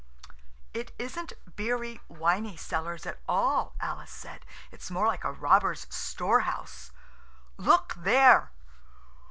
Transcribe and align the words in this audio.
"It 0.73 0.95
isn't 0.97 1.33
beery, 1.55 2.01
winey 2.07 2.57
cellars 2.57 3.05
at 3.05 3.19
all," 3.29 3.75
Alice 3.79 4.09
said; 4.09 4.47
"it's 4.71 4.89
more 4.89 5.05
like 5.05 5.23
a 5.23 5.31
robber's 5.31 5.85
store 5.93 6.39
house. 6.39 6.89
Look 7.59 7.93
there." 7.93 8.49